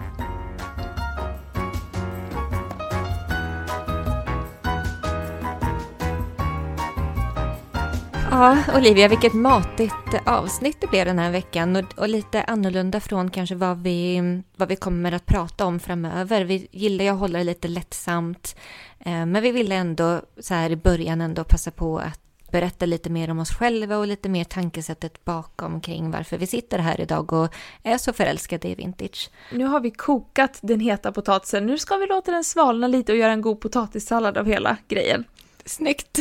[8.35, 13.31] Ja, Olivia, vilket matigt avsnitt det blev den här veckan och, och, lite annorlunda från
[13.31, 14.23] kanske vad vi,
[14.57, 16.45] vad vi kommer att prata om framöver.
[16.45, 18.57] Vi gillar ju att hålla det lite lättsamt,
[18.99, 22.21] eh, men vi ville ändå så här i början ändå passa på att
[22.51, 26.79] berätta lite mer om oss själva och lite mer tankesättet bakom kring varför vi sitter
[26.79, 29.31] här idag och är så förälskade i vintage.
[29.53, 33.19] Nu har vi kokat den heta potatisen, nu ska vi låta den svalna lite och
[33.19, 35.25] göra en god potatissallad av hela grejen.
[35.67, 36.19] Snyggt!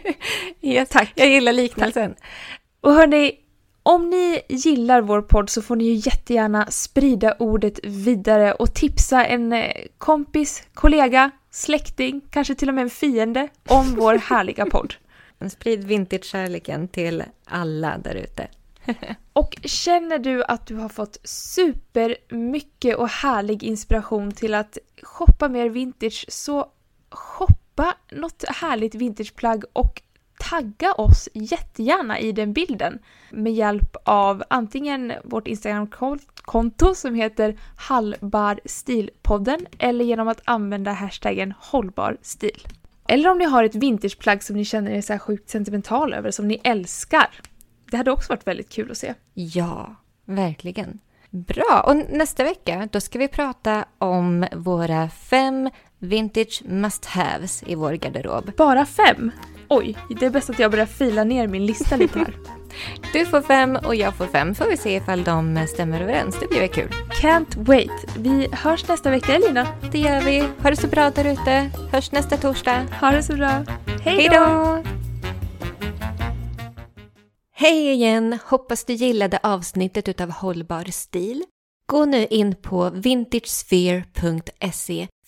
[0.60, 1.12] yes, Tack!
[1.14, 2.14] Jag gillar liknelsen.
[2.80, 3.32] Och hörni,
[3.82, 9.26] om ni gillar vår podd så får ni ju jättegärna sprida ordet vidare och tipsa
[9.26, 14.94] en eh, kompis, kollega, släkting, kanske till och med en fiende om vår härliga podd.
[15.50, 18.48] Sprid vintage-kärleken till alla där ute.
[19.32, 25.68] och känner du att du har fått supermycket och härlig inspiration till att shoppa mer
[25.68, 26.66] vintage så
[27.10, 30.02] shoppa shoppa något härligt vintageplagg och
[30.50, 32.98] tagga oss jättegärna i den bilden
[33.30, 42.68] med hjälp av antingen vårt Instagramkonto som heter Hallbarstilpodden eller genom att använda hashtaggen hållbarstil.
[43.08, 46.30] Eller om ni har ett vintageplagg som ni känner er så här sjukt sentimental över,
[46.30, 47.28] som ni älskar.
[47.90, 49.14] Det hade också varit väldigt kul att se.
[49.34, 50.98] Ja, verkligen.
[51.30, 55.70] Bra, och nästa vecka då ska vi prata om våra fem
[56.00, 58.50] vintage must-haves i vår garderob.
[58.56, 59.30] Bara fem?
[59.68, 62.34] Oj, det är bäst att jag börjar fila ner min lista lite här.
[63.12, 64.54] du får fem och jag får fem.
[64.54, 66.40] Får vi se ifall de stämmer överens.
[66.40, 66.88] Det blir väl kul.
[67.22, 68.16] Can't wait.
[68.16, 69.68] Vi hörs nästa vecka, Elina.
[69.92, 70.40] Det gör vi.
[70.62, 71.70] Ha det så bra där ute.
[71.92, 72.86] Hörs nästa torsdag.
[73.00, 73.64] Ha det så bra.
[74.04, 74.82] Hej då!
[77.52, 78.38] Hej igen!
[78.44, 81.44] Hoppas du gillade avsnittet utav Hållbar stil.
[81.86, 85.08] Gå nu in på vintagesphere.se